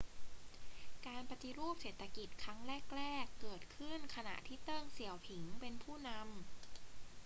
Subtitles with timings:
[1.07, 2.59] การปฏิรูปเศรษฐกิจครั้ง
[2.97, 6.21] แรก ๆ เกิดขึ้นขณะที่เติ้ง เสี่ยวผิงเป็นผู้นำ